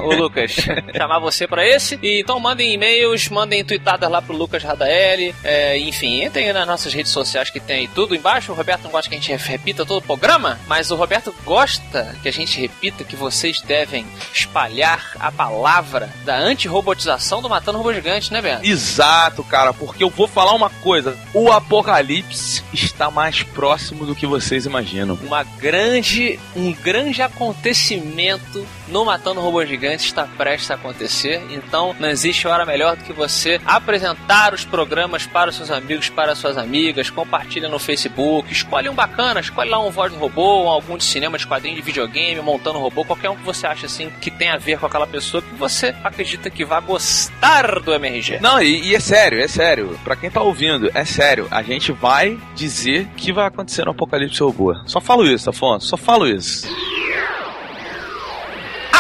[0.03, 0.55] o Lucas.
[0.97, 1.99] Chamar você pra esse.
[2.03, 5.35] E, então mandem e-mails, mandem tweetadas lá pro Lucas Radaeli.
[5.43, 8.53] É, enfim, entrem nas nossas redes sociais que tem aí tudo embaixo.
[8.53, 12.17] O Roberto não gosta que a gente repita todo o programa, mas o Roberto gosta
[12.23, 17.93] que a gente repita que vocês devem espalhar a palavra da anti-robotização do Matando Robô
[17.93, 18.67] Gigante, né, Beto?
[18.67, 24.27] Exato, cara, porque eu vou falar uma coisa: o apocalipse está mais próximo do que
[24.27, 25.19] vocês imaginam.
[25.23, 32.09] Uma grande, um grande acontecimento no Matando Robô Gigante está prestes a acontecer, então não
[32.09, 36.39] existe hora melhor do que você apresentar os programas para os seus amigos, para as
[36.39, 40.97] suas amigas, compartilha no Facebook, escolhe um bacana, escolhe lá um voz do robô, algum
[40.97, 44.31] de cinema, de quadrinho, de videogame, montando robô, qualquer um que você acha assim que
[44.31, 48.39] tem a ver com aquela pessoa que você acredita que vai gostar do MRG.
[48.41, 49.99] Não, e, e é sério, é sério.
[50.05, 51.49] Pra quem tá ouvindo, é sério.
[51.51, 54.75] A gente vai dizer que vai acontecer no Apocalipse Robô.
[54.87, 56.67] Só falo isso, Afonso, só falo isso.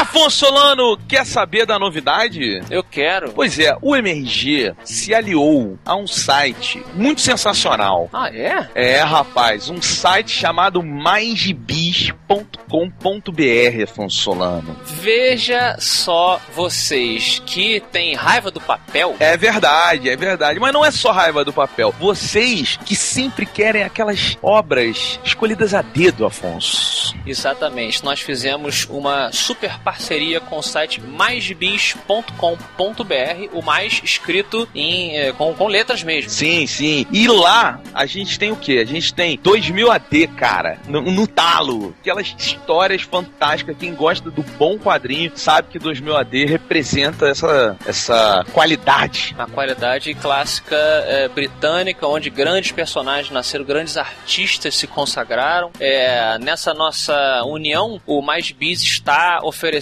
[0.01, 2.61] Afonso Solano, quer saber da novidade?
[2.69, 3.33] Eu quero.
[3.33, 8.09] Pois é, o MRG se aliou a um site muito sensacional.
[8.13, 8.69] Ah, é?
[8.75, 14.77] É, rapaz, um site chamado maisgibis.com.br, Afonso Solano.
[14.85, 19.15] Veja só vocês que têm raiva do papel.
[19.21, 20.59] É verdade, é verdade.
[20.59, 21.95] Mas não é só raiva do papel.
[22.01, 27.15] Vocês que sempre querem aquelas obras escolhidas a dedo, Afonso.
[27.25, 28.05] Exatamente.
[28.05, 35.55] Nós fizemos uma super parceria com o site maisgibis.com.br, o mais escrito em, eh, com,
[35.55, 36.31] com letras mesmo.
[36.31, 37.07] Sim, sim.
[37.12, 38.79] E lá a gente tem o quê?
[38.79, 41.94] A gente tem 2000 AD, cara, no, no talo.
[42.01, 43.77] Aquelas histórias fantásticas.
[43.79, 49.35] Quem gosta do bom quadrinho sabe que 2000 AD representa essa, essa qualidade.
[49.35, 55.70] Uma qualidade clássica eh, britânica, onde grandes personagens nasceram, grandes artistas se consagraram.
[55.79, 59.74] É, nessa nossa união, o Mais Bis está oferecendo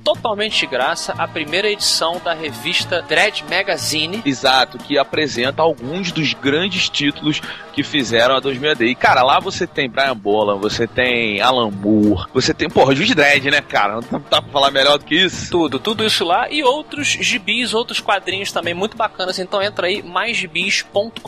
[0.00, 4.22] totalmente de graça a primeira edição da revista Dread Magazine.
[4.24, 7.40] Exato, que apresenta alguns dos grandes títulos
[7.72, 8.84] que fizeram a 2000 AD.
[8.86, 13.14] E, cara, lá você tem Brian Bolan, você tem Alan Moore, você tem, porra, Juiz
[13.14, 14.00] Dredd, né, cara?
[14.10, 15.50] Não dá pra falar melhor do que isso.
[15.50, 19.38] Tudo, tudo isso lá e outros gibis, outros quadrinhos também muito bacanas.
[19.38, 21.20] Então entra aí maisgibis.com.br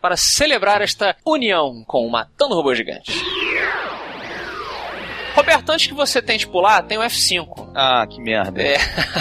[0.00, 3.12] para celebrar esta união com o Matando Robô Gigante.
[5.36, 7.72] Roberto, antes que você tente pular, tem o F5.
[7.74, 8.62] Ah, que merda.
[8.62, 8.78] É.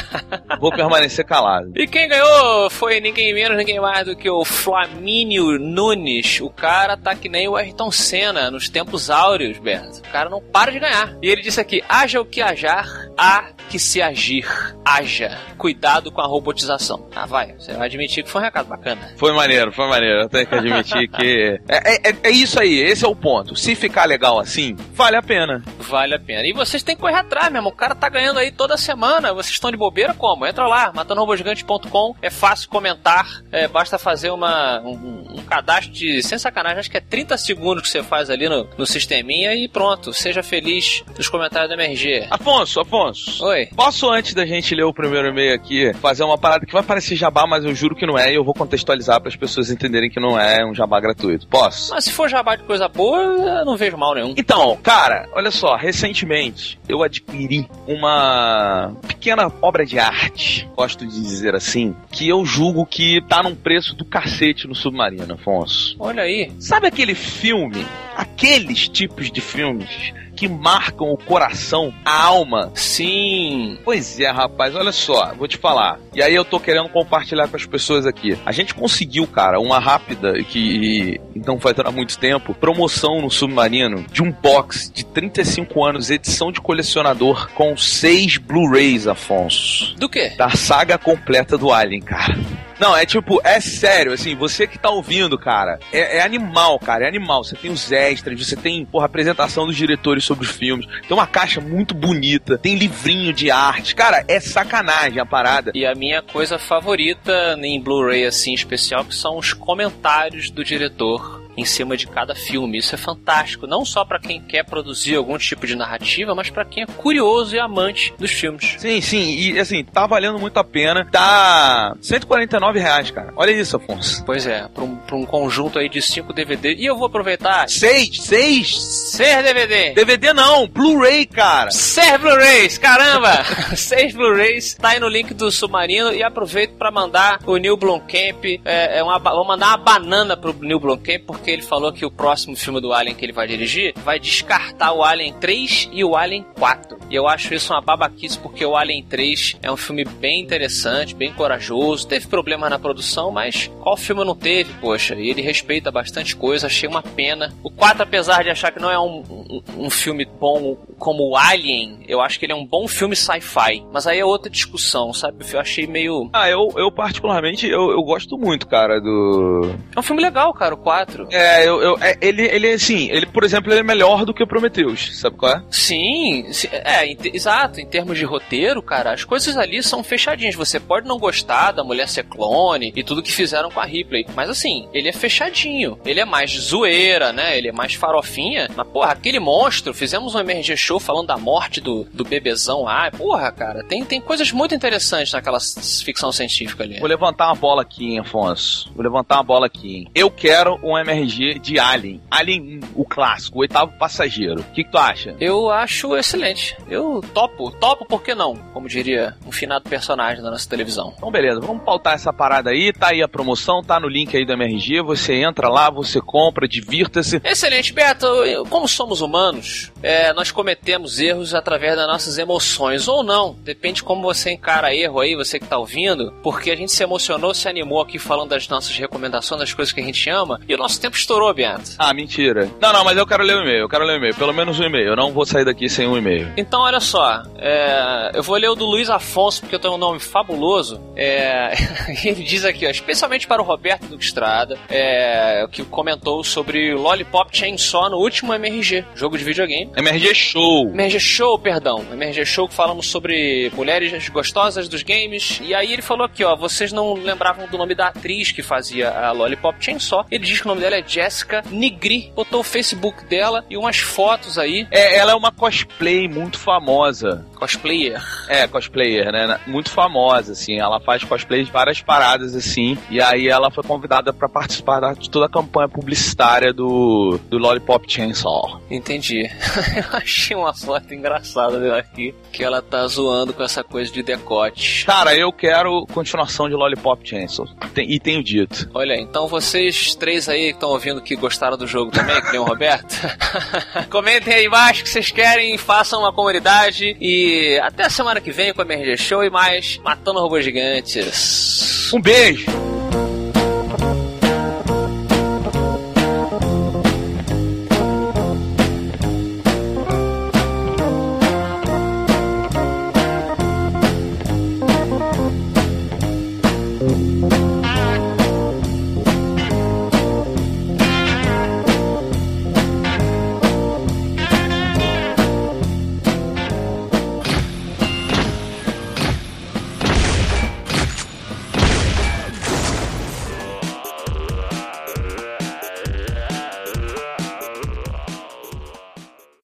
[0.61, 1.73] Vou permanecer calado.
[1.75, 6.39] E quem ganhou foi ninguém menos, ninguém mais do que o Flamínio Nunes.
[6.39, 9.99] O cara tá que nem o Ayrton Senna nos tempos áureos, Berto.
[9.99, 11.17] O cara não para de ganhar.
[11.21, 14.47] E ele disse aqui: haja o que hajar, há que se agir.
[14.85, 15.37] Haja.
[15.57, 17.09] Cuidado com a robotização.
[17.13, 17.53] Ah, vai.
[17.53, 19.01] Você vai admitir que foi um recado bacana.
[19.17, 20.21] Foi maneiro, foi maneiro.
[20.21, 21.59] Eu tenho que admitir que.
[21.67, 23.55] É, é, é isso aí, esse é o ponto.
[23.55, 25.63] Se ficar legal assim, vale a pena.
[25.79, 26.45] Vale a pena.
[26.45, 27.69] E vocês têm que correr atrás mesmo.
[27.69, 29.33] O cara tá ganhando aí toda semana.
[29.33, 30.45] Vocês estão de bobeira como?
[30.45, 32.15] Entra lá, matandorobogigante.com.
[32.21, 33.41] É fácil comentar.
[33.51, 37.83] É, basta fazer uma, um, um cadastro de, sem sacanagem, acho que é 30 segundos
[37.83, 40.13] que você faz ali no, no sisteminha e pronto.
[40.13, 42.27] Seja feliz nos comentários do MRG.
[42.29, 43.45] Afonso, Afonso.
[43.45, 43.67] Oi.
[43.75, 47.15] Posso, antes da gente ler o primeiro e-mail aqui, fazer uma parada que vai parecer
[47.15, 50.09] jabá, mas eu juro que não é, e eu vou contextualizar para as pessoas entenderem
[50.09, 51.47] que não é um jabá gratuito.
[51.47, 51.91] Posso?
[51.93, 54.33] Mas se for jabá de coisa boa, eu não vejo mal nenhum.
[54.37, 61.55] Então, cara, olha só, recentemente eu adquiri uma pequena obra de arte, gosto de dizer
[61.55, 65.95] assim, que eu julgo que tá num preço do cacete no Submarino, Afonso.
[65.97, 66.51] Olha aí.
[66.59, 72.71] Sabe aquele filme, aqueles tipos de filmes que marcam o coração, a alma.
[72.75, 73.77] Sim.
[73.83, 75.99] Pois é, rapaz, olha só, vou te falar.
[76.13, 78.37] E aí eu tô querendo compartilhar com as pessoas aqui.
[78.45, 84.05] A gente conseguiu, cara, uma rápida que não vai durar muito tempo, promoção no Submarino
[84.11, 89.95] de um box de 35 anos, edição de colecionador com seis Blu-rays, Afonso.
[89.97, 90.33] Do quê?
[90.37, 92.35] Da saga completa do Alien, cara.
[92.79, 97.05] Não, é tipo, é sério, assim, você que tá ouvindo, cara, é, é, animal, cara,
[97.05, 97.43] é animal.
[97.43, 101.27] Você tem os extras, você tem, porra, apresentação dos diretores sobre os filmes, tem uma
[101.27, 103.95] caixa muito bonita, tem livrinho de arte.
[103.95, 105.71] Cara, é sacanagem a parada.
[105.73, 111.44] E a minha coisa favorita em Blu-ray, assim, especial, que são os comentários do diretor
[111.57, 112.77] em cima de cada filme.
[112.77, 116.65] Isso é fantástico, não só para quem quer produzir algum tipo de narrativa, mas para
[116.65, 118.75] quem é curioso e amante dos filmes.
[118.77, 121.07] Sim, sim, e assim, tá valendo muito a pena.
[121.11, 123.33] Tá 149 reais, cara.
[123.35, 124.23] Olha isso, Afonso.
[124.25, 126.73] Pois é, pra um, pra um conjunto aí de 5 DVD.
[126.75, 127.67] E eu vou aproveitar.
[127.69, 129.93] Seis, seis, seis DVD.
[129.93, 131.71] DVD não, Blu-ray, cara.
[131.71, 133.43] Seis Blu-rays, caramba!
[133.75, 134.73] seis Blu-rays.
[134.75, 139.03] Tá aí no link do Submarino e aproveito para mandar o Neil Blomkamp, é, é
[139.03, 142.81] uma, vou mandar uma banana pro Neil Blomkamp, porque ele falou que o próximo filme
[142.81, 146.97] do Alien que ele vai dirigir vai descartar o Alien 3 e o Alien 4.
[147.09, 151.15] E eu acho isso uma babaquice porque o Alien 3 é um filme bem interessante,
[151.15, 155.15] bem corajoso, teve problema na produção, mas qual filme não teve, poxa?
[155.15, 157.53] E ele respeita bastante coisa, achei uma pena.
[157.63, 161.37] O 4, apesar de achar que não é um, um, um filme bom como o
[161.37, 163.83] Alien, eu acho que ele é um bom filme sci-fi.
[163.91, 165.45] Mas aí é outra discussão, sabe?
[165.51, 166.29] Eu achei meio.
[166.33, 169.75] Ah, eu, eu particularmente, eu, eu gosto muito, cara, do.
[169.95, 171.27] É um filme legal, cara, o 4.
[171.35, 174.41] É, eu, eu, é, ele, ele, assim, ele, por exemplo, ele é melhor do que
[174.41, 175.63] o Prometheus, sabe qual é?
[175.69, 177.81] Sim, é, em, exato.
[177.81, 180.55] Em termos de roteiro, cara, as coisas ali são fechadinhas.
[180.55, 184.25] Você pode não gostar da mulher ser clone e tudo que fizeram com a Ripley,
[184.33, 185.99] mas assim, ele é fechadinho.
[186.05, 187.57] Ele é mais zoeira, né?
[187.57, 188.69] Ele é mais farofinha.
[188.73, 193.11] Mas, porra, aquele monstro, fizemos um MRG show falando da morte do, do bebezão lá.
[193.11, 196.99] Porra, cara, tem, tem coisas muito interessantes naquela ficção científica ali.
[196.99, 198.89] Vou levantar uma bola aqui, hein, Afonso.
[198.95, 200.07] Vou levantar uma bola aqui, hein.
[200.15, 202.21] Eu quero um MRG de Alien.
[202.29, 204.61] Alien, o clássico, o oitavo passageiro.
[204.61, 205.35] O que, que tu acha?
[205.39, 206.77] Eu acho excelente.
[206.87, 207.71] Eu topo.
[207.71, 208.55] Topo, por que não?
[208.73, 211.13] Como diria um finado personagem da nossa televisão.
[211.17, 211.59] Então, beleza.
[211.59, 212.93] Vamos pautar essa parada aí.
[212.93, 215.01] Tá aí a promoção, tá no link aí do MRG.
[215.01, 217.41] Você entra lá, você compra, divirta-se.
[217.43, 218.27] Excelente, Beto.
[218.69, 223.07] Como somos humanos, é, nós cometemos erros através das nossas emoções.
[223.07, 223.55] Ou não.
[223.63, 226.31] Depende como você encara erro aí, você que tá ouvindo.
[226.43, 230.01] Porque a gente se emocionou, se animou aqui falando das nossas recomendações, das coisas que
[230.01, 230.59] a gente ama.
[230.67, 231.91] E o nosso tempo estourou, Beto.
[231.97, 232.69] Ah, mentira.
[232.79, 233.79] Não, não, mas eu quero ler o e-mail.
[233.79, 234.35] Eu quero ler o e-mail.
[234.35, 235.07] Pelo menos um e-mail.
[235.09, 236.51] Eu não vou sair daqui sem um e-mail.
[236.57, 237.43] Então, olha só.
[237.57, 241.01] É, eu vou ler o do Luiz Afonso, porque eu tenho um nome fabuloso.
[241.15, 241.73] É,
[242.23, 247.55] ele diz aqui, ó, especialmente para o Roberto Duque Estrada, é, que comentou sobre Lollipop
[247.55, 249.91] Chainsaw no último MRG, jogo de videogame.
[249.95, 250.89] MRG Show.
[250.89, 252.05] MRG Show, perdão.
[252.11, 255.59] MRG Show que falamos sobre mulheres gostosas dos games.
[255.63, 259.09] E aí ele falou aqui, ó, vocês não lembravam do nome da atriz que fazia
[259.09, 260.25] a Lollipop Chainsaw.
[260.29, 262.31] Ele diz que o nome dela é Jessica Nigri.
[262.35, 264.87] Botou o Facebook dela e umas fotos aí.
[264.91, 267.45] É, ela é uma cosplay muito famosa.
[267.55, 268.21] Cosplayer.
[268.47, 269.59] É, cosplayer, né?
[269.67, 270.79] Muito famosa, assim.
[270.79, 272.97] Ela faz cosplay de várias paradas, assim.
[273.09, 278.11] E aí ela foi convidada para participar de toda a campanha publicitária do, do Lollipop
[278.11, 278.81] Chainsaw.
[278.89, 279.43] Entendi.
[279.95, 284.23] Eu achei uma foto engraçada dela aqui, que ela tá zoando com essa coisa de
[284.23, 285.05] decote.
[285.05, 287.67] Cara, eu quero continuação de Lollipop Chainsaw.
[287.93, 288.89] Tem, e tenho dito.
[288.93, 292.59] Olha, então vocês três aí que estão ouvindo que gostaram do jogo também, que nem
[292.59, 293.15] o Roberto,
[294.09, 298.73] comentem aí embaixo que vocês querem, façam uma comunidade e até a semana que vem
[298.73, 302.13] com a MRG Show e mais Matando Robôs Gigantes.
[302.13, 302.94] Um beijo!